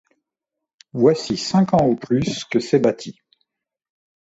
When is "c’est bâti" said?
2.59-3.19